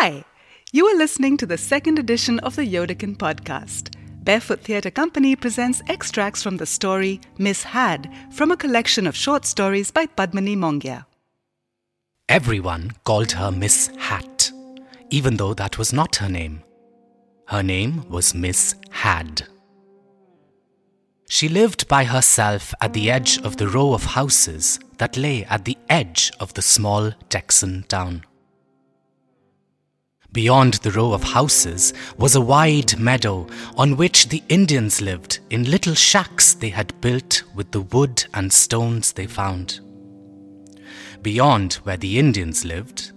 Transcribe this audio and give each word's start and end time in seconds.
Hi, 0.00 0.22
you 0.70 0.86
are 0.86 0.96
listening 0.96 1.36
to 1.38 1.44
the 1.44 1.58
second 1.58 1.98
edition 1.98 2.38
of 2.38 2.54
the 2.54 2.62
Yodakin 2.62 3.16
podcast. 3.16 3.96
Barefoot 4.22 4.60
Theatre 4.60 4.92
Company 4.92 5.34
presents 5.34 5.82
extracts 5.88 6.40
from 6.40 6.56
the 6.56 6.66
story 6.66 7.20
Miss 7.36 7.64
Hadd 7.64 8.08
from 8.30 8.52
a 8.52 8.56
collection 8.56 9.08
of 9.08 9.16
short 9.16 9.44
stories 9.44 9.90
by 9.90 10.06
Padmini 10.06 10.56
Mongia. 10.56 11.04
Everyone 12.28 12.92
called 13.02 13.32
her 13.32 13.50
Miss 13.50 13.90
Hat, 13.98 14.52
even 15.10 15.36
though 15.36 15.54
that 15.54 15.78
was 15.78 15.92
not 15.92 16.14
her 16.14 16.28
name. 16.28 16.62
Her 17.48 17.64
name 17.64 18.08
was 18.08 18.36
Miss 18.36 18.76
Hadd. 18.90 19.48
She 21.28 21.48
lived 21.48 21.88
by 21.88 22.04
herself 22.04 22.72
at 22.80 22.92
the 22.92 23.10
edge 23.10 23.38
of 23.38 23.56
the 23.56 23.66
row 23.66 23.94
of 23.94 24.04
houses 24.04 24.78
that 24.98 25.16
lay 25.16 25.44
at 25.46 25.64
the 25.64 25.76
edge 25.90 26.30
of 26.38 26.54
the 26.54 26.62
small 26.62 27.10
Texan 27.30 27.82
town. 27.88 28.22
Beyond 30.32 30.74
the 30.74 30.90
row 30.90 31.12
of 31.12 31.22
houses 31.22 31.94
was 32.18 32.34
a 32.34 32.40
wide 32.40 32.98
meadow 32.98 33.46
on 33.76 33.96
which 33.96 34.28
the 34.28 34.42
Indians 34.48 35.00
lived 35.00 35.40
in 35.48 35.70
little 35.70 35.94
shacks 35.94 36.54
they 36.54 36.68
had 36.68 37.00
built 37.00 37.44
with 37.54 37.70
the 37.72 37.80
wood 37.80 38.24
and 38.34 38.52
stones 38.52 39.12
they 39.12 39.26
found. 39.26 39.80
Beyond 41.22 41.74
where 41.84 41.96
the 41.96 42.18
Indians 42.18 42.64
lived 42.64 43.12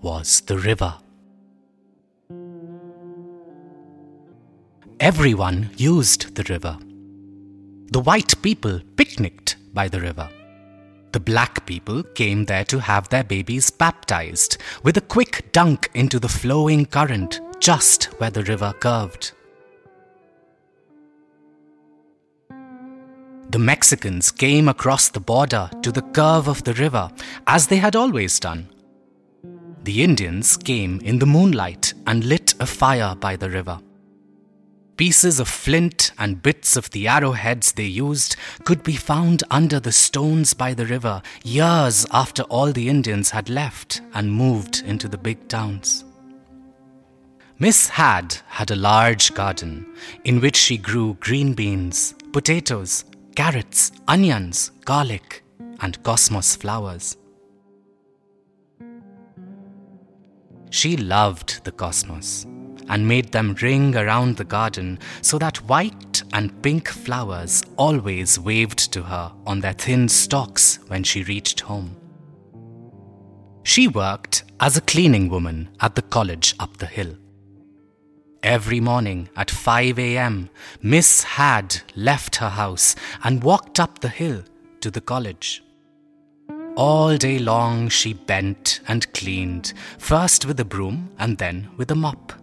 was 0.00 0.40
the 0.42 0.58
river. 0.58 0.94
Everyone 5.00 5.70
used 5.76 6.34
the 6.34 6.44
river. 6.44 6.78
The 7.92 8.00
white 8.00 8.40
people 8.42 8.80
picnicked 8.96 9.56
by 9.74 9.88
the 9.88 10.00
river. 10.00 10.30
The 11.14 11.20
black 11.20 11.64
people 11.64 12.02
came 12.02 12.46
there 12.46 12.64
to 12.64 12.80
have 12.80 13.08
their 13.08 13.22
babies 13.22 13.70
baptized 13.70 14.58
with 14.82 14.96
a 14.96 15.00
quick 15.00 15.52
dunk 15.52 15.88
into 15.94 16.18
the 16.18 16.28
flowing 16.28 16.86
current 16.86 17.40
just 17.60 18.06
where 18.18 18.30
the 18.30 18.42
river 18.42 18.74
curved. 18.80 19.30
The 23.48 23.60
Mexicans 23.60 24.32
came 24.32 24.68
across 24.68 25.08
the 25.08 25.20
border 25.20 25.70
to 25.82 25.92
the 25.92 26.02
curve 26.02 26.48
of 26.48 26.64
the 26.64 26.74
river 26.74 27.08
as 27.46 27.68
they 27.68 27.76
had 27.76 27.94
always 27.94 28.40
done. 28.40 28.68
The 29.84 30.02
Indians 30.02 30.56
came 30.56 30.98
in 31.04 31.20
the 31.20 31.26
moonlight 31.26 31.94
and 32.08 32.24
lit 32.24 32.54
a 32.58 32.66
fire 32.66 33.14
by 33.14 33.36
the 33.36 33.50
river. 33.50 33.78
Pieces 34.96 35.40
of 35.40 35.48
flint 35.48 36.12
and 36.18 36.40
bits 36.40 36.76
of 36.76 36.88
the 36.90 37.08
arrowheads 37.08 37.72
they 37.72 37.84
used 37.84 38.36
could 38.62 38.84
be 38.84 38.94
found 38.94 39.42
under 39.50 39.80
the 39.80 39.90
stones 39.90 40.54
by 40.54 40.72
the 40.72 40.86
river 40.86 41.20
years 41.42 42.06
after 42.12 42.44
all 42.44 42.70
the 42.70 42.88
Indians 42.88 43.30
had 43.30 43.48
left 43.48 44.02
and 44.12 44.32
moved 44.32 44.84
into 44.86 45.08
the 45.08 45.18
big 45.18 45.48
towns. 45.48 46.04
Miss 47.58 47.88
Hadd 47.88 48.36
had 48.46 48.70
a 48.70 48.76
large 48.76 49.34
garden 49.34 49.84
in 50.24 50.40
which 50.40 50.56
she 50.56 50.76
grew 50.76 51.14
green 51.14 51.54
beans, 51.54 52.14
potatoes, 52.32 53.04
carrots, 53.34 53.90
onions, 54.06 54.70
garlic, 54.84 55.42
and 55.80 56.00
cosmos 56.04 56.54
flowers. 56.54 57.16
She 60.70 60.96
loved 60.96 61.64
the 61.64 61.72
cosmos 61.72 62.46
and 62.88 63.06
made 63.08 63.32
them 63.32 63.56
ring 63.60 63.96
around 63.96 64.36
the 64.36 64.44
garden 64.44 64.98
so 65.22 65.38
that 65.38 65.56
white 65.68 66.22
and 66.32 66.62
pink 66.62 66.88
flowers 66.88 67.62
always 67.76 68.38
waved 68.38 68.92
to 68.92 69.02
her 69.02 69.32
on 69.46 69.60
their 69.60 69.72
thin 69.72 70.08
stalks 70.08 70.78
when 70.88 71.02
she 71.02 71.22
reached 71.24 71.60
home. 71.60 71.96
She 73.62 73.88
worked 73.88 74.44
as 74.60 74.76
a 74.76 74.82
cleaning 74.82 75.28
woman 75.28 75.70
at 75.80 75.94
the 75.94 76.02
college 76.02 76.54
up 76.60 76.76
the 76.76 76.86
hill. 76.86 77.16
Every 78.42 78.78
morning 78.78 79.30
at 79.36 79.50
5 79.50 79.98
a.m., 79.98 80.50
Miss 80.82 81.22
Hadd 81.22 81.80
left 81.96 82.36
her 82.36 82.50
house 82.50 82.94
and 83.22 83.42
walked 83.42 83.80
up 83.80 84.00
the 84.00 84.10
hill 84.10 84.42
to 84.80 84.90
the 84.90 85.00
college. 85.00 85.64
All 86.76 87.16
day 87.16 87.38
long 87.38 87.88
she 87.88 88.12
bent 88.12 88.80
and 88.86 89.10
cleaned, 89.14 89.72
first 89.98 90.44
with 90.44 90.60
a 90.60 90.64
broom 90.64 91.08
and 91.18 91.38
then 91.38 91.70
with 91.78 91.90
a 91.90 91.94
mop. 91.94 92.34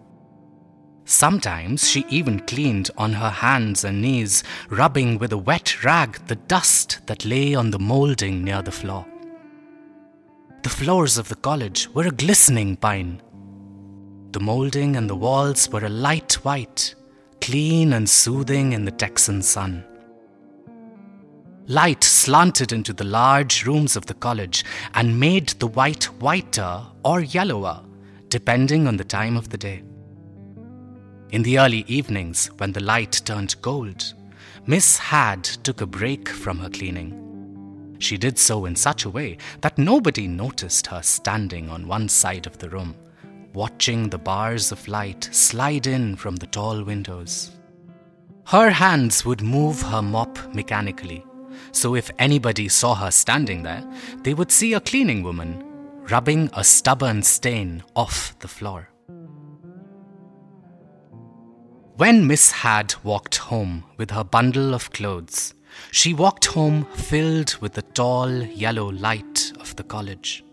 Sometimes 1.12 1.90
she 1.90 2.06
even 2.08 2.40
cleaned 2.40 2.90
on 2.98 3.12
her 3.12 3.30
hands 3.30 3.84
and 3.84 4.02
knees, 4.02 4.46
rubbing 4.70 5.18
with 5.18 5.34
a 5.34 5.38
wet 5.38 5.84
rag 5.84 6.26
the 6.28 6.38
dust 6.38 7.06
that 7.08 7.26
lay 7.26 7.54
on 7.54 7.70
the 7.70 7.78
molding 7.78 8.46
near 8.46 8.62
the 8.62 8.72
floor. 8.72 9.06
The 10.64 10.70
floors 10.70 11.18
of 11.18 11.28
the 11.28 11.36
college 11.36 11.90
were 11.90 12.08
a 12.08 12.12
glistening 12.12 12.78
pine. 12.78 13.22
The 14.32 14.40
molding 14.40 14.96
and 14.96 15.10
the 15.10 15.16
walls 15.16 15.70
were 15.70 15.84
a 15.84 15.90
light 15.90 16.36
white, 16.46 16.96
clean 17.42 17.92
and 17.92 18.10
soothing 18.10 18.72
in 18.72 18.86
the 18.86 18.92
Texan 18.92 19.42
sun. 19.42 19.84
Light 21.68 22.06
slanted 22.06 22.72
into 22.72 22.94
the 22.94 23.04
large 23.04 23.66
rooms 23.66 23.98
of 23.98 24.06
the 24.06 24.14
college 24.14 24.64
and 24.94 25.20
made 25.20 25.50
the 25.50 25.68
white 25.68 26.06
whiter 26.22 26.84
or 27.04 27.20
yellower, 27.20 27.84
depending 28.30 28.88
on 28.88 28.96
the 28.96 29.04
time 29.04 29.36
of 29.36 29.50
the 29.50 29.58
day. 29.58 29.84
In 31.32 31.44
the 31.44 31.60
early 31.60 31.86
evenings, 31.88 32.48
when 32.58 32.74
the 32.74 32.84
light 32.84 33.22
turned 33.24 33.56
gold, 33.62 34.16
Miss 34.68 34.98
Hadd 34.98 35.46
took 35.46 35.80
a 35.80 35.86
break 35.86 36.28
from 36.28 36.60
her 36.60 36.70
cleaning. 36.70 37.96
She 38.00 38.18
did 38.18 38.38
so 38.38 38.66
in 38.66 38.76
such 38.76 39.06
a 39.06 39.10
way 39.10 39.38
that 39.62 39.78
nobody 39.78 40.28
noticed 40.28 40.88
her 40.88 41.02
standing 41.02 41.70
on 41.70 41.88
one 41.88 42.10
side 42.10 42.48
of 42.48 42.58
the 42.58 42.70
room, 42.70 42.96
watching 43.54 44.10
the 44.10 44.18
bars 44.18 44.74
of 44.74 44.86
light 44.90 45.30
slide 45.32 45.88
in 45.88 46.18
from 46.18 46.36
the 46.36 46.48
tall 46.48 46.84
windows. 46.84 47.52
Her 48.48 48.70
hands 48.70 49.24
would 49.24 49.42
move 49.42 49.82
her 49.84 50.02
mop 50.02 50.38
mechanically, 50.54 51.26
so 51.72 51.96
if 51.96 52.12
anybody 52.20 52.68
saw 52.68 52.94
her 52.96 53.12
standing 53.12 53.64
there, 53.64 53.90
they 54.24 54.34
would 54.34 54.52
see 54.52 54.74
a 54.74 54.82
cleaning 54.82 55.24
woman 55.24 55.64
rubbing 56.10 56.50
a 56.54 56.64
stubborn 56.66 57.24
stain 57.24 57.84
off 57.96 58.38
the 58.40 58.50
floor. 58.50 58.91
When 62.02 62.26
Miss 62.26 62.50
Hadd 62.50 62.96
walked 63.04 63.36
home 63.38 63.84
with 63.98 64.10
her 64.10 64.24
bundle 64.24 64.74
of 64.74 64.90
clothes, 64.92 65.54
she 65.92 66.16
walked 66.16 66.46
home 66.46 66.86
filled 66.96 67.56
with 67.58 67.74
the 67.74 67.84
tall 67.84 68.42
yellow 68.42 68.90
light 68.90 69.54
of 69.60 69.76
the 69.76 69.84
college. 69.84 70.44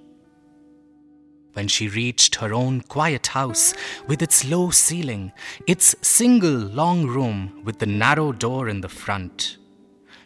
When 1.55 1.67
she 1.67 1.89
reached 1.89 2.35
her 2.35 2.53
own 2.53 2.83
quiet 2.83 3.29
house 3.29 3.73
with 4.07 4.21
its 4.21 4.45
low 4.45 4.69
ceiling, 4.69 5.33
its 5.67 5.95
single 6.03 6.51
long 6.53 7.07
room 7.07 7.63
with 7.65 7.79
the 7.79 7.87
narrow 7.87 8.33
door 8.33 8.69
in 8.69 8.83
the 8.83 8.91
front, 8.91 9.57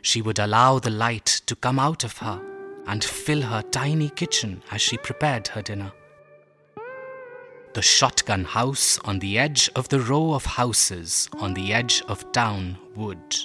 she 0.03 0.23
would 0.23 0.41
allow 0.41 0.81
the 0.81 0.91
light 0.91 1.43
to 1.47 1.55
come 1.55 1.79
out 1.79 2.03
of 2.03 2.19
her 2.19 2.43
and 2.89 3.05
fill 3.05 3.43
her 3.43 3.63
tiny 3.63 4.09
kitchen 4.09 4.61
as 4.73 4.83
she 4.83 4.97
prepared 4.97 5.47
her 5.47 5.63
dinner. 5.63 5.93
The 7.75 7.81
shotgun 7.81 8.45
house 8.45 8.99
on 8.99 9.19
the 9.19 9.39
edge 9.39 9.71
of 9.75 9.89
the 9.89 10.01
row 10.01 10.35
of 10.35 10.45
houses 10.45 11.31
on 11.39 11.55
the 11.55 11.73
edge 11.73 12.03
of 12.07 12.31
town 12.33 12.77
would, 12.95 13.37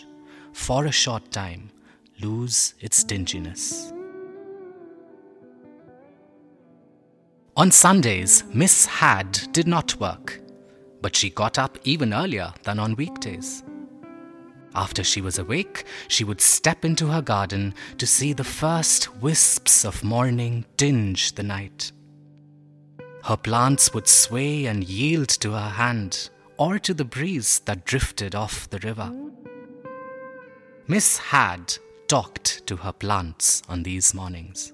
for 0.51 0.85
a 0.85 0.91
short 0.91 1.31
time, 1.31 1.71
lose 2.19 2.73
its 2.81 3.05
dinginess. 3.05 3.93
On 7.55 7.71
Sundays, 7.71 8.43
Miss 8.53 8.85
Hadd 8.85 9.31
did 9.53 9.65
not 9.65 9.97
work, 9.99 10.41
but 11.01 11.15
she 11.15 11.29
got 11.29 11.57
up 11.57 11.77
even 11.85 12.13
earlier 12.13 12.53
than 12.63 12.79
on 12.79 12.95
weekdays. 12.97 13.63
After 14.75 15.05
she 15.05 15.21
was 15.21 15.39
awake, 15.39 15.85
she 16.09 16.25
would 16.25 16.41
step 16.41 16.83
into 16.83 17.07
her 17.07 17.21
garden 17.21 17.73
to 17.97 18.05
see 18.05 18.33
the 18.33 18.43
first 18.43 19.15
wisps 19.21 19.85
of 19.85 20.03
morning 20.03 20.65
tinge 20.75 21.31
the 21.31 21.43
night. 21.43 21.93
Her 23.27 23.35
plants 23.35 23.93
would 23.93 24.07
sway 24.07 24.67
and 24.67 24.87
yield 24.87 25.27
to 25.41 25.51
her 25.51 25.69
hand 25.71 26.29
or 26.55 26.79
to 26.79 26.93
the 26.93 27.03
breeze 27.03 27.59
that 27.65 27.83
drifted 27.83 28.33
off 28.33 28.69
the 28.69 28.79
river. 28.79 29.11
Miss 30.87 31.17
Hadd 31.17 31.77
talked 32.07 32.65
to 32.67 32.77
her 32.77 32.93
plants 32.93 33.63
on 33.67 33.83
these 33.83 34.13
mornings. 34.13 34.71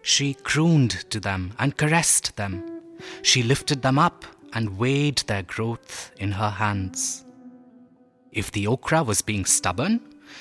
She 0.00 0.32
crooned 0.32 1.10
to 1.10 1.20
them 1.20 1.52
and 1.58 1.76
caressed 1.76 2.34
them. 2.36 2.80
She 3.20 3.42
lifted 3.42 3.82
them 3.82 3.98
up 3.98 4.24
and 4.54 4.78
weighed 4.78 5.18
their 5.26 5.42
growth 5.42 6.10
in 6.16 6.32
her 6.32 6.48
hands. 6.48 7.26
If 8.32 8.50
the 8.52 8.66
okra 8.66 9.02
was 9.02 9.20
being 9.20 9.44
stubborn, 9.44 10.00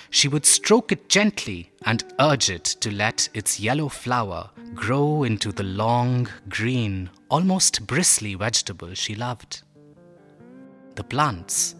she 0.09 0.27
would 0.27 0.45
stroke 0.45 0.91
it 0.91 1.09
gently 1.09 1.71
and 1.85 2.03
urge 2.19 2.49
it 2.49 2.63
to 2.63 2.91
let 2.91 3.29
its 3.33 3.59
yellow 3.59 3.89
flower 3.89 4.49
grow 4.73 5.23
into 5.23 5.51
the 5.51 5.63
long, 5.63 6.27
green, 6.49 7.09
almost 7.29 7.85
bristly 7.87 8.35
vegetable 8.35 8.93
she 8.93 9.15
loved. 9.15 9.61
The 10.95 11.03
plants 11.03 11.75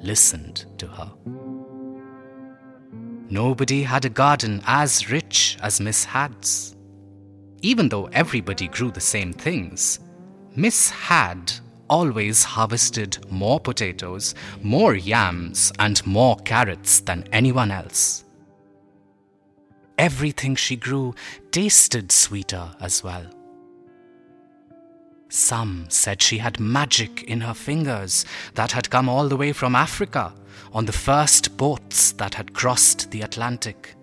listened 0.00 0.66
to 0.78 0.86
her. 0.86 1.12
Nobody 3.30 3.82
had 3.82 4.04
a 4.04 4.10
garden 4.10 4.62
as 4.66 5.10
rich 5.10 5.56
as 5.62 5.80
Miss 5.80 6.04
Hadd's. 6.04 6.74
even 7.64 7.88
though 7.88 8.04
everybody 8.12 8.68
grew 8.68 8.90
the 8.90 9.00
same 9.00 9.32
things, 9.32 9.98
Miss 10.54 10.90
Hadd 10.90 11.50
always 11.88 12.44
harvested 12.44 13.18
more 13.30 13.60
potatoes, 13.60 14.34
more 14.62 14.94
yams, 14.94 15.72
and 15.78 16.06
more 16.06 16.36
carrots 16.36 17.00
than 17.00 17.28
anyone 17.32 17.70
else. 17.70 18.24
Everything 19.98 20.56
she 20.56 20.76
grew 20.76 21.14
tasted 21.50 22.10
sweeter 22.10 22.70
as 22.80 23.04
well. 23.04 23.26
Some 25.28 25.86
said 25.88 26.22
she 26.22 26.38
had 26.38 26.60
magic 26.60 27.24
in 27.24 27.40
her 27.40 27.54
fingers 27.54 28.24
that 28.54 28.72
had 28.72 28.90
come 28.90 29.08
all 29.08 29.28
the 29.28 29.36
way 29.36 29.52
from 29.52 29.74
Africa 29.74 30.32
on 30.72 30.86
the 30.86 30.92
first 30.92 31.56
boats 31.56 32.12
that 32.12 32.34
had 32.34 32.54
crossed 32.54 33.10
the 33.10 33.22
Atlantic. 33.22 33.94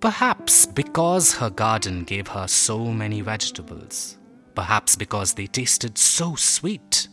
Perhaps 0.00 0.66
because 0.66 1.34
her 1.34 1.50
garden 1.50 2.04
gave 2.04 2.28
her 2.28 2.46
so 2.46 2.86
many 2.86 3.22
vegetables. 3.22 4.18
Perhaps 4.56 4.96
because 4.96 5.34
they 5.34 5.46
tasted 5.46 5.96
so 5.98 6.34
sweet. 6.34 7.06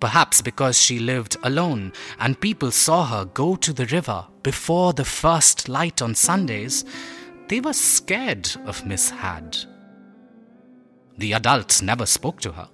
Perhaps 0.00 0.40
because 0.40 0.80
she 0.80 0.98
lived 0.98 1.36
alone 1.42 1.92
and 2.18 2.40
people 2.40 2.70
saw 2.70 3.04
her 3.04 3.26
go 3.26 3.56
to 3.56 3.72
the 3.72 3.86
river 3.86 4.24
before 4.42 4.92
the 4.92 5.04
first 5.04 5.68
light 5.68 6.00
on 6.00 6.14
Sundays, 6.14 6.84
they 7.48 7.60
were 7.60 7.72
scared 7.72 8.48
of 8.64 8.86
Miss 8.86 9.10
Hadd. 9.10 9.58
The 11.18 11.34
adults 11.34 11.82
never 11.82 12.06
spoke 12.06 12.40
to 12.42 12.52
her. 12.52 12.68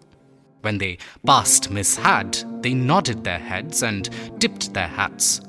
When 0.60 0.78
they 0.78 0.98
passed 1.26 1.70
Miss 1.70 1.96
Hadd, 1.96 2.38
they 2.62 2.74
nodded 2.74 3.24
their 3.24 3.38
heads 3.38 3.82
and 3.82 4.08
tipped 4.38 4.74
their 4.74 4.88
hats. 4.88 5.40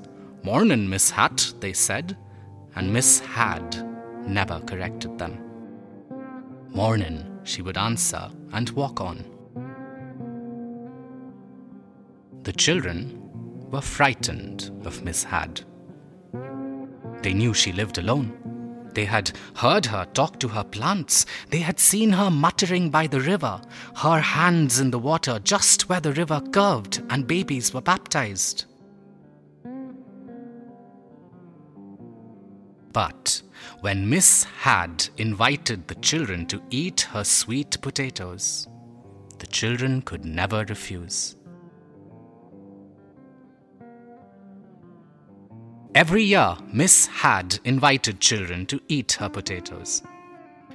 Mornin', 0.44 0.90
Miss 0.90 1.12
Hat, 1.12 1.54
they 1.60 1.74
said, 1.74 2.18
and 2.76 2.92
Miss 2.92 3.20
Hadd 3.20 3.88
never 4.28 4.60
corrected 4.62 5.18
them. 5.20 5.38
Mornin', 6.70 7.33
she 7.44 7.62
would 7.62 7.78
answer 7.78 8.30
and 8.52 8.70
walk 8.72 9.02
on. 9.02 9.26
The 12.44 12.54
children 12.54 13.20
were 13.72 13.82
frightened 13.82 14.72
of 14.86 15.04
Miss 15.04 15.24
Hadd. 15.24 15.62
They 17.22 17.34
knew 17.34 17.54
she 17.54 17.72
lived 17.72 17.98
alone 17.98 18.44
they 18.94 19.06
had 19.06 19.32
heard 19.56 19.88
her 19.88 20.06
talk 20.14 20.40
to 20.40 20.48
her 20.50 20.64
plants. 20.64 21.26
They 21.50 21.60
had 21.60 21.80
seen 21.80 22.12
her 22.12 22.30
muttering 22.30 22.90
by 22.90 23.08
the 23.08 23.22
river, 23.22 23.62
her 23.98 24.20
hands 24.20 24.80
in 24.80 24.92
the 24.92 25.00
water 25.00 25.40
just 25.44 25.90
where 25.90 26.00
the 26.00 26.14
river 26.14 26.42
curved 26.52 27.04
and 27.10 27.28
babies 27.28 27.74
were 27.74 27.82
baptized. 27.82 28.66
But 32.94 33.42
when 33.82 34.08
Miss 34.08 34.44
Hadd 34.44 35.10
invited 35.18 35.88
the 35.88 35.96
children 35.96 36.46
to 36.46 36.62
eat 36.70 37.02
her 37.12 37.24
sweet 37.24 37.82
potatoes, 37.82 38.68
the 39.40 39.48
children 39.48 40.04
could 40.04 40.24
never 40.24 40.64
refuse. 40.66 41.36
Every 45.96 46.24
year, 46.24 46.56
Miss 46.72 47.08
Hadd 47.08 47.60
invited 47.66 48.20
children 48.20 48.66
to 48.68 48.80
eat 48.88 49.14
her 49.14 49.30
potatoes. 49.30 50.02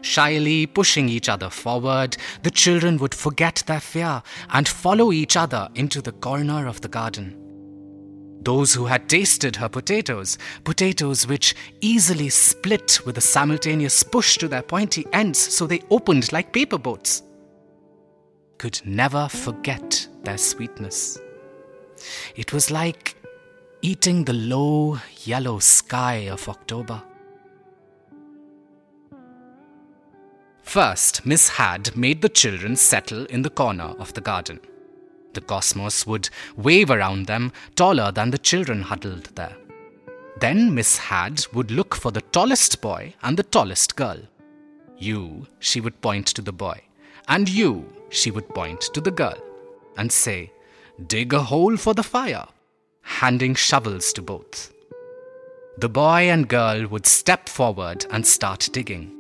Shyly 0.00 0.66
pushing 0.66 1.08
each 1.08 1.28
other 1.28 1.50
forward, 1.50 2.16
the 2.42 2.50
children 2.50 2.98
would 2.98 3.14
forget 3.14 3.64
their 3.66 3.80
fear 3.80 4.22
and 4.50 4.68
follow 4.68 5.12
each 5.12 5.36
other 5.36 5.68
into 5.74 6.00
the 6.00 6.12
corner 6.12 6.68
of 6.68 6.80
the 6.80 6.88
garden. 6.88 7.47
Those 8.42 8.72
who 8.72 8.86
had 8.86 9.08
tasted 9.08 9.56
her 9.56 9.68
potatoes, 9.68 10.38
potatoes 10.64 11.26
which 11.26 11.54
easily 11.80 12.28
split 12.28 13.04
with 13.04 13.18
a 13.18 13.22
simultaneous 13.22 14.02
push 14.02 14.38
to 14.38 14.48
their 14.48 14.62
pointy 14.62 15.06
ends 15.12 15.38
so 15.38 15.66
they 15.66 15.82
opened 15.90 16.32
like 16.32 16.52
paper 16.52 16.78
boats, 16.78 17.22
could 18.58 18.80
never 18.84 19.28
forget 19.28 20.06
their 20.22 20.38
sweetness. 20.38 21.18
It 22.36 22.52
was 22.52 22.70
like 22.70 23.16
eating 23.82 24.24
the 24.24 24.32
low 24.32 24.98
yellow 25.24 25.58
sky 25.58 26.28
of 26.28 26.48
October. 26.48 27.02
First, 30.62 31.24
Miss 31.24 31.48
Hadd 31.48 31.96
made 31.96 32.20
the 32.20 32.28
children 32.28 32.76
settle 32.76 33.24
in 33.26 33.42
the 33.42 33.50
corner 33.50 33.94
of 33.98 34.12
the 34.12 34.20
garden. 34.20 34.60
The 35.38 35.44
cosmos 35.44 36.04
would 36.04 36.30
wave 36.56 36.90
around 36.90 37.26
them, 37.28 37.52
taller 37.76 38.10
than 38.10 38.32
the 38.32 38.38
children 38.38 38.82
huddled 38.82 39.36
there. 39.36 39.56
Then 40.40 40.74
Miss 40.74 40.98
Hadd 40.98 41.46
would 41.52 41.70
look 41.70 41.94
for 41.94 42.10
the 42.10 42.22
tallest 42.32 42.80
boy 42.80 43.14
and 43.22 43.36
the 43.36 43.44
tallest 43.44 43.94
girl. 43.94 44.18
You, 44.96 45.46
she 45.60 45.80
would 45.80 46.00
point 46.00 46.26
to 46.26 46.42
the 46.42 46.50
boy, 46.52 46.80
and 47.28 47.48
you, 47.48 47.88
she 48.10 48.32
would 48.32 48.48
point 48.48 48.80
to 48.80 49.00
the 49.00 49.12
girl, 49.12 49.38
and 49.96 50.10
say, 50.10 50.50
Dig 51.06 51.32
a 51.32 51.44
hole 51.44 51.76
for 51.76 51.94
the 51.94 52.02
fire 52.02 52.48
handing 53.02 53.54
shovels 53.54 54.12
to 54.14 54.20
both. 54.20 54.72
The 55.76 55.88
boy 55.88 56.22
and 56.30 56.48
girl 56.48 56.88
would 56.88 57.06
step 57.06 57.48
forward 57.48 58.06
and 58.10 58.26
start 58.26 58.70
digging. 58.72 59.17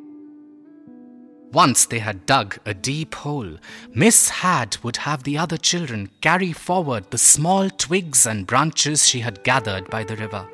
Once 1.52 1.86
they 1.86 1.98
had 1.98 2.26
dug 2.26 2.58
a 2.66 2.74
deep 2.74 3.14
hole, 3.14 3.56
Miss 3.94 4.28
Hadd 4.28 4.76
would 4.82 4.98
have 4.98 5.22
the 5.22 5.38
other 5.38 5.56
children 5.56 6.10
carry 6.20 6.52
forward 6.52 7.10
the 7.10 7.18
small 7.18 7.70
twigs 7.70 8.26
and 8.26 8.46
branches 8.46 9.08
she 9.08 9.20
had 9.20 9.42
gathered 9.44 9.88
by 9.88 10.04
the 10.04 10.16
river. 10.16 10.46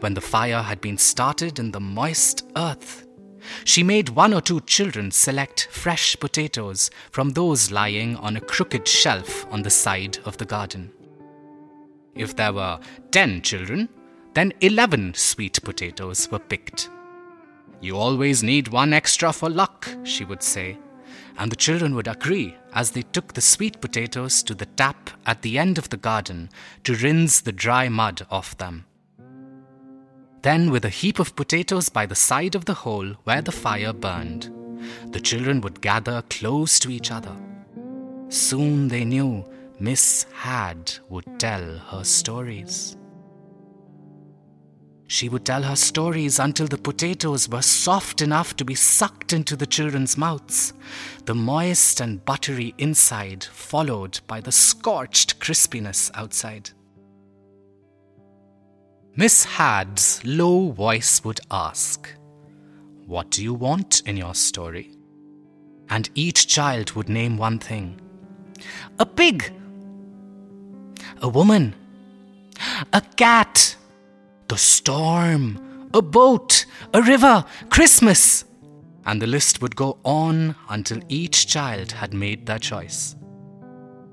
When 0.00 0.12
the 0.12 0.20
fire 0.20 0.60
had 0.60 0.82
been 0.82 0.98
started 0.98 1.58
in 1.58 1.70
the 1.70 1.80
moist 1.80 2.46
earth, 2.54 3.06
she 3.64 3.82
made 3.82 4.10
one 4.10 4.34
or 4.34 4.42
two 4.42 4.60
children 4.60 5.10
select 5.10 5.68
fresh 5.70 6.16
potatoes 6.20 6.90
from 7.10 7.30
those 7.30 7.70
lying 7.70 8.16
on 8.16 8.36
a 8.36 8.40
crooked 8.40 8.86
shelf 8.86 9.46
on 9.50 9.62
the 9.62 9.70
side 9.70 10.18
of 10.26 10.36
the 10.36 10.44
garden. 10.44 10.92
If 12.14 12.36
there 12.36 12.52
were 12.52 12.78
10 13.10 13.42
children, 13.42 13.88
then 14.34 14.52
11 14.60 15.14
sweet 15.14 15.62
potatoes 15.62 16.30
were 16.30 16.38
picked. 16.38 16.90
You 17.80 17.96
always 17.96 18.42
need 18.42 18.68
one 18.68 18.92
extra 18.92 19.32
for 19.32 19.50
luck, 19.50 19.88
she 20.04 20.24
would 20.24 20.42
say, 20.42 20.78
and 21.38 21.50
the 21.50 21.56
children 21.56 21.94
would 21.94 22.08
agree 22.08 22.56
as 22.72 22.90
they 22.90 23.02
took 23.02 23.32
the 23.32 23.40
sweet 23.40 23.80
potatoes 23.80 24.42
to 24.44 24.54
the 24.54 24.66
tap 24.66 25.10
at 25.26 25.42
the 25.42 25.58
end 25.58 25.78
of 25.78 25.90
the 25.90 25.96
garden 25.96 26.50
to 26.84 26.94
rinse 26.94 27.40
the 27.40 27.52
dry 27.52 27.88
mud 27.88 28.26
off 28.30 28.56
them. 28.56 28.86
Then, 30.42 30.70
with 30.70 30.84
a 30.84 30.90
heap 30.90 31.18
of 31.18 31.36
potatoes 31.36 31.88
by 31.88 32.06
the 32.06 32.14
side 32.14 32.54
of 32.54 32.66
the 32.66 32.74
hole 32.74 33.14
where 33.24 33.40
the 33.40 33.52
fire 33.52 33.92
burned, 33.92 34.50
the 35.10 35.20
children 35.20 35.60
would 35.62 35.80
gather 35.80 36.22
close 36.28 36.78
to 36.80 36.90
each 36.90 37.10
other. 37.10 37.34
Soon 38.28 38.88
they 38.88 39.04
knew 39.04 39.44
Miss 39.78 40.26
Hadd 40.34 40.92
would 41.08 41.38
tell 41.38 41.78
her 41.78 42.04
stories. 42.04 42.96
She 45.06 45.28
would 45.28 45.44
tell 45.44 45.62
her 45.62 45.76
stories 45.76 46.38
until 46.38 46.66
the 46.66 46.78
potatoes 46.78 47.48
were 47.48 47.62
soft 47.62 48.22
enough 48.22 48.56
to 48.56 48.64
be 48.64 48.74
sucked 48.74 49.32
into 49.32 49.54
the 49.54 49.66
children's 49.66 50.16
mouths, 50.16 50.72
the 51.26 51.34
moist 51.34 52.00
and 52.00 52.24
buttery 52.24 52.74
inside 52.78 53.44
followed 53.44 54.20
by 54.26 54.40
the 54.40 54.52
scorched 54.52 55.38
crispiness 55.40 56.10
outside. 56.14 56.70
Miss 59.16 59.44
Hadd's 59.44 60.20
low 60.24 60.70
voice 60.70 61.22
would 61.22 61.40
ask, 61.50 62.10
What 63.06 63.30
do 63.30 63.42
you 63.42 63.54
want 63.54 64.02
in 64.06 64.16
your 64.16 64.34
story? 64.34 64.90
And 65.88 66.08
each 66.14 66.48
child 66.48 66.92
would 66.92 67.08
name 67.08 67.36
one 67.36 67.58
thing. 67.58 68.00
A 68.98 69.06
pig, 69.06 69.52
a 71.20 71.28
woman, 71.28 71.74
a 72.92 73.00
cat, 73.00 73.76
the 74.54 74.58
storm, 74.58 75.90
a 75.94 76.00
boat, 76.00 76.64
a 76.92 77.02
river, 77.02 77.44
Christmas. 77.70 78.44
And 79.04 79.20
the 79.20 79.26
list 79.26 79.60
would 79.60 79.74
go 79.74 79.98
on 80.04 80.54
until 80.68 81.00
each 81.08 81.48
child 81.48 81.90
had 81.90 82.14
made 82.14 82.46
their 82.46 82.60
choice. 82.60 83.16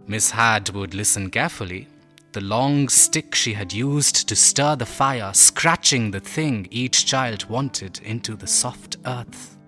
Miss 0.08 0.32
Hadd 0.32 0.72
would 0.72 0.96
listen 0.96 1.30
carefully, 1.30 1.88
the 2.32 2.42
long 2.42 2.90
stick 2.90 3.36
she 3.36 3.54
had 3.54 3.72
used 3.72 4.28
to 4.28 4.36
stir 4.36 4.76
the 4.76 4.86
fire 4.88 5.32
scratching 5.36 6.10
the 6.10 6.20
thing 6.20 6.68
each 6.72 7.06
child 7.06 7.48
wanted 7.48 8.00
into 8.00 8.36
the 8.36 8.48
soft 8.48 8.98
earth. 9.06 9.60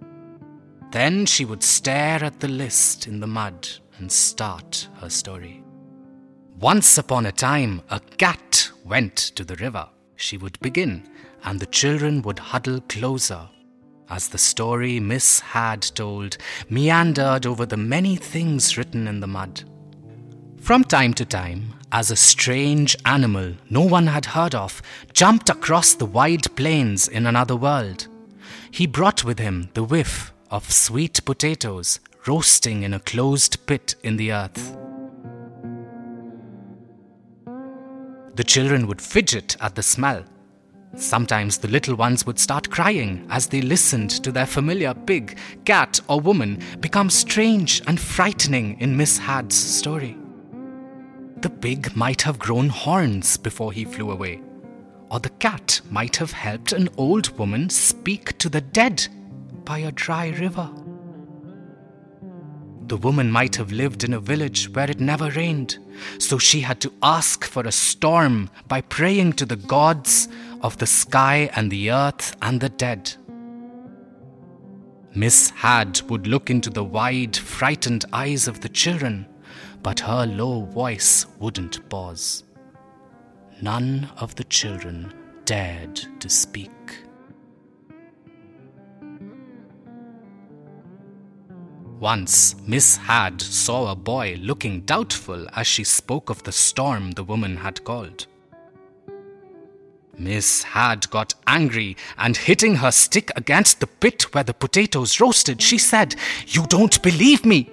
Then 0.89 1.27
she 1.27 1.45
would 1.45 1.61
stare 1.61 2.23
at 2.23 2.39
the 2.39 2.47
list 2.47 3.05
in 3.05 3.19
the 3.19 3.27
mud 3.27 3.69
and 3.99 4.11
start 4.11 4.87
her 4.95 5.11
story. 5.11 5.63
Once 6.59 6.97
upon 6.97 7.27
a 7.27 7.31
time, 7.31 7.83
a 7.91 7.99
cat 8.17 8.71
went 8.83 9.17
to 9.35 9.43
the 9.43 9.55
river. 9.57 9.87
She 10.23 10.37
would 10.37 10.57
begin, 10.61 11.03
and 11.43 11.59
the 11.59 11.65
children 11.65 12.21
would 12.21 12.39
huddle 12.39 12.79
closer 12.87 13.49
as 14.09 14.29
the 14.29 14.37
story 14.37 14.97
Miss 14.97 15.41
Hadd 15.41 15.81
told 15.81 16.37
meandered 16.69 17.45
over 17.45 17.65
the 17.65 17.75
many 17.75 18.15
things 18.15 18.77
written 18.77 19.05
in 19.05 19.19
the 19.19 19.27
mud. 19.27 19.63
From 20.61 20.85
time 20.85 21.13
to 21.15 21.25
time, 21.25 21.73
as 21.91 22.09
a 22.09 22.15
strange 22.15 22.95
animal 23.05 23.55
no 23.69 23.81
one 23.81 24.07
had 24.07 24.27
heard 24.27 24.55
of 24.55 24.81
jumped 25.11 25.49
across 25.49 25.93
the 25.93 26.05
wide 26.05 26.55
plains 26.55 27.09
in 27.09 27.25
another 27.25 27.57
world, 27.57 28.07
he 28.71 28.87
brought 28.87 29.25
with 29.25 29.39
him 29.39 29.71
the 29.73 29.83
whiff 29.83 30.31
of 30.49 30.71
sweet 30.71 31.19
potatoes 31.25 31.99
roasting 32.27 32.83
in 32.83 32.93
a 32.93 33.01
closed 33.01 33.65
pit 33.65 33.95
in 34.03 34.15
the 34.15 34.31
earth. 34.31 34.82
The 38.35 38.43
children 38.43 38.87
would 38.87 39.01
fidget 39.01 39.55
at 39.61 39.75
the 39.75 39.83
smell. 39.83 40.23
Sometimes 40.95 41.57
the 41.57 41.67
little 41.67 41.95
ones 41.95 42.25
would 42.25 42.39
start 42.39 42.69
crying 42.69 43.25
as 43.29 43.47
they 43.47 43.61
listened 43.61 44.09
to 44.23 44.31
their 44.31 44.45
familiar 44.45 44.93
pig, 44.93 45.37
cat, 45.65 45.99
or 46.07 46.19
woman 46.19 46.61
become 46.79 47.09
strange 47.09 47.81
and 47.87 47.99
frightening 47.99 48.79
in 48.79 48.97
Miss 48.97 49.17
Hadd's 49.17 49.55
story. 49.55 50.17
The 51.37 51.49
pig 51.49 51.95
might 51.95 52.21
have 52.23 52.39
grown 52.39 52.69
horns 52.69 53.37
before 53.37 53.71
he 53.71 53.85
flew 53.85 54.11
away, 54.11 54.41
or 55.09 55.19
the 55.19 55.29
cat 55.29 55.81
might 55.89 56.15
have 56.17 56.31
helped 56.31 56.73
an 56.73 56.89
old 56.97 57.37
woman 57.37 57.69
speak 57.69 58.37
to 58.37 58.49
the 58.49 58.61
dead 58.61 59.07
by 59.65 59.79
a 59.79 59.91
dry 59.91 60.29
river. 60.29 60.69
The 62.93 62.97
woman 62.97 63.31
might 63.31 63.55
have 63.55 63.71
lived 63.71 64.03
in 64.03 64.13
a 64.13 64.19
village 64.19 64.69
where 64.69 64.87
it 64.87 64.99
never 64.99 65.31
rained, 65.31 65.79
so 66.19 66.37
she 66.37 66.59
had 66.59 66.79
to 66.81 66.93
ask 67.01 67.43
for 67.43 67.63
a 67.63 67.71
storm 67.71 68.51
by 68.67 68.81
praying 68.81 69.33
to 69.33 69.47
the 69.47 69.55
gods 69.55 70.27
of 70.61 70.77
the 70.77 70.85
sky 70.85 71.49
and 71.55 71.71
the 71.71 71.89
earth 71.89 72.35
and 72.43 72.61
the 72.61 72.69
dead. 72.69 73.11
Miss 75.15 75.49
Hadd 75.49 76.01
would 76.01 76.27
look 76.27 76.51
into 76.51 76.69
the 76.69 76.83
wide, 76.83 77.35
frightened 77.35 78.05
eyes 78.13 78.47
of 78.47 78.61
the 78.61 78.69
children, 78.69 79.25
but 79.81 80.01
her 80.01 80.27
low 80.27 80.65
voice 80.65 81.25
wouldn't 81.39 81.89
pause. 81.89 82.43
None 83.59 84.07
of 84.17 84.35
the 84.35 84.43
children 84.43 85.11
dared 85.45 85.99
to 86.19 86.29
speak. 86.29 86.69
Once, 92.03 92.57
Miss 92.67 92.97
Hadd 92.97 93.41
saw 93.41 93.89
a 93.89 93.95
boy 93.95 94.37
looking 94.41 94.81
doubtful 94.81 95.47
as 95.55 95.65
she 95.65 95.85
spoke 95.85 96.29
of 96.29 96.43
the 96.43 96.51
storm 96.51 97.11
the 97.11 97.23
woman 97.23 97.55
had 97.55 97.81
called. 97.85 98.27
Miss 100.17 100.63
Hadd 100.63 101.09
got 101.11 101.33
angry 101.47 101.95
and 102.17 102.35
hitting 102.35 102.75
her 102.75 102.91
stick 102.91 103.31
against 103.37 103.79
the 103.79 103.87
pit 103.87 104.23
where 104.33 104.43
the 104.43 104.53
potatoes 104.53 105.21
roasted, 105.21 105.61
she 105.61 105.77
said, 105.77 106.13
You 106.45 106.65
don't 106.67 107.01
believe 107.01 107.45
me. 107.45 107.69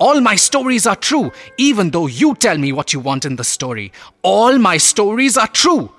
All 0.00 0.20
my 0.20 0.34
stories 0.34 0.84
are 0.84 0.96
true, 0.96 1.30
even 1.56 1.90
though 1.90 2.08
you 2.08 2.34
tell 2.34 2.58
me 2.58 2.72
what 2.72 2.92
you 2.92 2.98
want 2.98 3.24
in 3.24 3.36
the 3.36 3.44
story. 3.44 3.92
All 4.22 4.58
my 4.58 4.76
stories 4.76 5.36
are 5.36 5.46
true. 5.46 5.92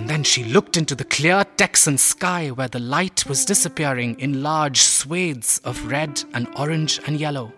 And 0.00 0.08
then 0.08 0.22
she 0.24 0.44
looked 0.44 0.78
into 0.78 0.94
the 0.94 1.04
clear 1.04 1.44
Texan 1.58 1.98
sky 1.98 2.48
where 2.48 2.68
the 2.68 2.78
light 2.78 3.28
was 3.28 3.44
disappearing 3.44 4.18
in 4.18 4.42
large 4.42 4.80
swathes 4.80 5.60
of 5.62 5.92
red 5.92 6.24
and 6.32 6.48
orange 6.56 6.98
and 7.06 7.20
yellow. 7.20 7.52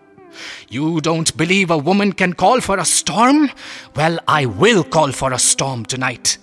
You 0.67 0.99
don't 0.99 1.37
believe 1.37 1.71
a 1.71 1.77
woman 1.77 2.11
can 2.11 2.33
call 2.33 2.59
for 2.59 2.79
a 2.79 2.83
storm? 2.83 3.49
Well, 3.95 4.19
I 4.27 4.45
will 4.45 4.83
call 4.83 5.13
for 5.13 5.31
a 5.31 5.39
storm 5.39 5.85
tonight. 5.85 6.37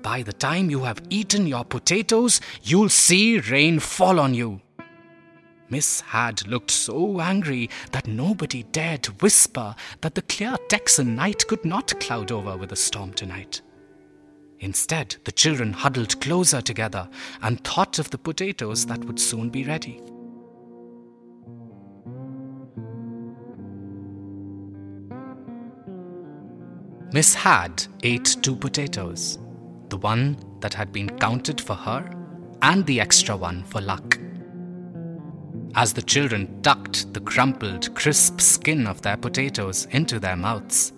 By 0.00 0.22
the 0.22 0.32
time 0.32 0.70
you 0.70 0.84
have 0.84 1.02
eaten 1.10 1.48
your 1.48 1.64
potatoes, 1.64 2.40
you'll 2.62 2.88
see 2.88 3.40
rain 3.40 3.80
fall 3.80 4.20
on 4.20 4.34
you. 4.34 4.60
Miss 5.68 6.02
Hadd 6.02 6.46
looked 6.46 6.70
so 6.70 7.20
angry 7.20 7.68
that 7.90 8.06
nobody 8.06 8.62
dared 8.62 9.06
whisper 9.20 9.74
that 10.02 10.14
the 10.14 10.22
clear 10.22 10.56
Texan 10.68 11.16
night 11.16 11.48
could 11.48 11.64
not 11.64 11.98
cloud 11.98 12.30
over 12.30 12.56
with 12.56 12.70
a 12.70 12.76
storm 12.76 13.12
tonight. 13.12 13.60
Instead, 14.62 15.16
the 15.24 15.32
children 15.32 15.72
huddled 15.72 16.20
closer 16.20 16.60
together 16.60 17.08
and 17.42 17.62
thought 17.64 17.98
of 17.98 18.08
the 18.10 18.18
potatoes 18.18 18.86
that 18.86 19.04
would 19.04 19.18
soon 19.18 19.50
be 19.50 19.64
ready. 19.64 20.00
Miss 27.12 27.34
Hadd 27.34 27.84
ate 28.04 28.36
two 28.40 28.56
potatoes 28.56 29.38
the 29.88 29.98
one 29.98 30.38
that 30.60 30.72
had 30.72 30.90
been 30.92 31.10
counted 31.18 31.60
for 31.60 31.74
her 31.74 32.10
and 32.62 32.86
the 32.86 33.00
extra 33.00 33.36
one 33.36 33.64
for 33.64 33.80
luck. 33.80 34.16
As 35.74 35.92
the 35.92 36.00
children 36.00 36.62
tucked 36.62 37.12
the 37.12 37.20
crumpled, 37.20 37.92
crisp 37.94 38.40
skin 38.40 38.86
of 38.86 39.02
their 39.02 39.16
potatoes 39.16 39.86
into 39.90 40.20
their 40.20 40.36
mouths, 40.36 40.92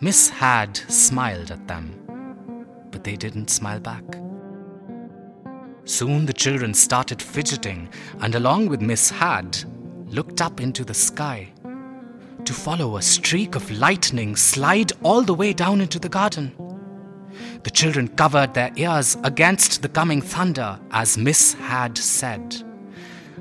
Miss 0.00 0.30
Hadd 0.30 0.76
smiled 0.88 1.50
at 1.50 1.68
them 1.68 1.99
but 2.90 3.04
they 3.04 3.16
didn't 3.16 3.50
smile 3.50 3.80
back. 3.80 4.04
Soon 5.84 6.26
the 6.26 6.32
children 6.32 6.74
started 6.74 7.20
fidgeting 7.20 7.88
and, 8.20 8.34
along 8.34 8.68
with 8.68 8.80
Miss 8.80 9.10
Hadd, 9.10 9.58
looked 10.06 10.40
up 10.40 10.60
into 10.60 10.84
the 10.84 10.94
sky 10.94 11.48
to 12.44 12.52
follow 12.52 12.96
a 12.96 13.02
streak 13.02 13.54
of 13.54 13.70
lightning 13.70 14.36
slide 14.36 14.92
all 15.02 15.22
the 15.22 15.34
way 15.34 15.52
down 15.52 15.80
into 15.80 15.98
the 15.98 16.08
garden. 16.08 16.54
The 17.62 17.70
children 17.70 18.08
covered 18.08 18.54
their 18.54 18.72
ears 18.76 19.16
against 19.24 19.82
the 19.82 19.88
coming 19.88 20.22
thunder 20.22 20.78
as 20.90 21.18
Miss 21.18 21.54
Hadd 21.54 21.98
said, 21.98 22.62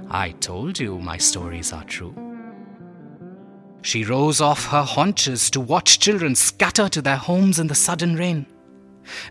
I 0.10 0.32
told 0.32 0.80
you 0.80 1.00
my 1.00 1.18
stories 1.18 1.72
are 1.72 1.84
true. 1.84 2.16
She 3.82 4.04
rose 4.04 4.42
off 4.42 4.66
her 4.68 4.84
haunches 4.84 5.50
to 5.52 5.60
watch 5.60 6.00
children 6.00 6.36
scatter 6.36 6.90
to 6.90 7.02
their 7.02 7.16
homes 7.16 7.60
in 7.60 7.68
the 7.68 7.76
sudden 7.76 8.16
rain 8.16 8.46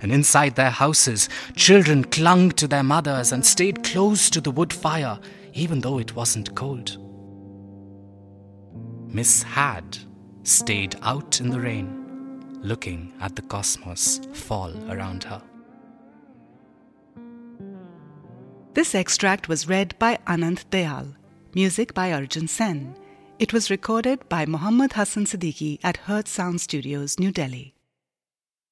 and 0.03 0.13
inside 0.13 0.55
their 0.55 0.71
houses, 0.71 1.29
children 1.57 2.05
clung 2.05 2.51
to 2.53 2.69
their 2.69 2.83
mothers 2.83 3.33
and 3.33 3.45
stayed 3.45 3.85
close 3.85 4.31
to 4.31 4.41
the 4.41 4.51
wood 4.51 4.73
fire, 4.73 5.19
even 5.55 5.81
though 5.81 5.99
it 5.99 6.15
wasn't 6.15 6.55
cold. 6.55 6.97
Miss 9.09 9.43
Hadd 9.43 9.99
stayed 10.43 10.97
out 11.03 11.41
in 11.41 11.51
the 11.51 11.61
rain, 11.61 12.59
looking 12.63 13.13
at 13.21 13.37
the 13.37 13.43
cosmos 13.43 14.21
fall 14.33 14.73
around 14.91 15.25
her. 15.25 15.43
This 18.75 18.95
extract 18.95 19.49
was 19.49 19.69
read 19.69 19.99
by 19.99 20.19
Anand 20.27 20.65
Dayal, 20.71 21.17
music 21.55 21.95
by 21.95 22.13
Arjun 22.13 22.47
Sen. 22.47 22.95
It 23.39 23.53
was 23.53 23.71
recorded 23.71 24.29
by 24.29 24.47
Muhammad 24.47 24.93
Hassan 24.93 25.25
Siddiqui 25.25 25.81
at 25.83 25.97
Hurt 25.97 26.29
Sound 26.29 26.61
Studios, 26.61 27.19
New 27.19 27.33
Delhi. 27.33 27.75